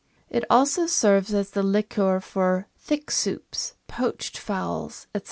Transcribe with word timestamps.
It 0.31 0.43
also 0.49 0.87
serves 0.87 1.31
as 1.31 1.51
the 1.51 1.61
liquor 1.61 2.19
for 2.19 2.65
thick 2.75 3.11
soups, 3.11 3.75
poached 3.87 4.35
fowls, 4.35 5.05
&c. 5.15 5.19